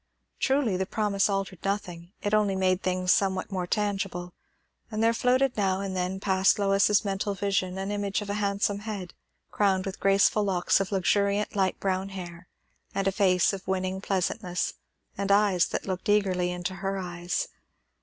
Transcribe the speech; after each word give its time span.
Truly 0.39 0.77
the 0.77 0.87
promise 0.87 1.29
altered 1.29 1.63
nothing, 1.63 2.11
it 2.23 2.33
only 2.33 2.55
made 2.55 2.81
things 2.81 3.13
somewhat 3.13 3.51
more 3.51 3.67
tangible; 3.67 4.33
and 4.89 5.03
there 5.03 5.13
floated 5.13 5.55
now 5.55 5.79
and 5.79 5.95
then 5.95 6.19
past 6.19 6.57
Lois's 6.57 7.05
mental 7.05 7.35
vision 7.35 7.77
an 7.77 7.91
image 7.91 8.23
of 8.23 8.27
a 8.31 8.41
handsome 8.41 8.79
head, 8.79 9.13
crowned 9.51 9.85
with 9.85 9.99
graceful 9.99 10.43
locks 10.43 10.79
of 10.79 10.91
luxuriant 10.91 11.55
light 11.55 11.79
brown 11.79 12.09
hair, 12.09 12.47
and 12.95 13.07
a 13.07 13.11
face 13.11 13.53
of 13.53 13.67
winning 13.67 14.01
pleasantness, 14.01 14.73
and 15.19 15.31
eyes 15.31 15.67
that 15.67 15.85
looked 15.85 16.09
eagerly 16.09 16.49
into 16.49 16.73
her 16.77 16.97
eyes. 16.97 17.49